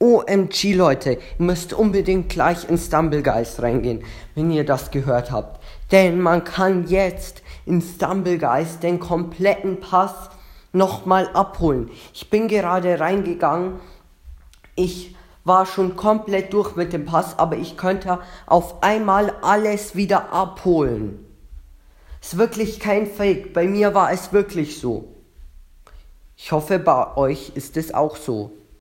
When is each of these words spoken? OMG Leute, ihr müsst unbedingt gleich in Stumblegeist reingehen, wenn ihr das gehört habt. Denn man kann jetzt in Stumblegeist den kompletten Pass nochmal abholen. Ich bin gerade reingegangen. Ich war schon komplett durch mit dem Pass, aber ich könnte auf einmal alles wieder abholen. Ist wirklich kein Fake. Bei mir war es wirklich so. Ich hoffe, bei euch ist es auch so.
OMG 0.00 0.74
Leute, 0.74 1.14
ihr 1.14 1.18
müsst 1.38 1.72
unbedingt 1.72 2.28
gleich 2.28 2.68
in 2.68 2.78
Stumblegeist 2.78 3.60
reingehen, 3.62 4.04
wenn 4.36 4.50
ihr 4.52 4.64
das 4.64 4.92
gehört 4.92 5.32
habt. 5.32 5.60
Denn 5.90 6.20
man 6.20 6.44
kann 6.44 6.86
jetzt 6.86 7.42
in 7.66 7.82
Stumblegeist 7.82 8.84
den 8.84 9.00
kompletten 9.00 9.80
Pass 9.80 10.30
nochmal 10.72 11.28
abholen. 11.34 11.90
Ich 12.14 12.30
bin 12.30 12.46
gerade 12.46 13.00
reingegangen. 13.00 13.80
Ich 14.76 15.16
war 15.42 15.66
schon 15.66 15.96
komplett 15.96 16.52
durch 16.52 16.76
mit 16.76 16.92
dem 16.92 17.04
Pass, 17.04 17.36
aber 17.36 17.56
ich 17.56 17.76
könnte 17.76 18.20
auf 18.46 18.84
einmal 18.84 19.34
alles 19.42 19.96
wieder 19.96 20.32
abholen. 20.32 21.24
Ist 22.20 22.38
wirklich 22.38 22.78
kein 22.78 23.06
Fake. 23.06 23.52
Bei 23.52 23.66
mir 23.66 23.94
war 23.94 24.12
es 24.12 24.32
wirklich 24.32 24.78
so. 24.78 25.08
Ich 26.36 26.52
hoffe, 26.52 26.78
bei 26.78 27.16
euch 27.16 27.52
ist 27.56 27.76
es 27.76 27.92
auch 27.92 28.14
so. 28.14 28.52